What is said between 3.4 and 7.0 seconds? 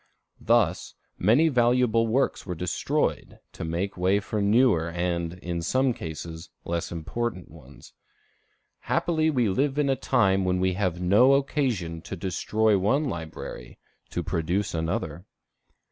to make way for newer, and, in some cases, less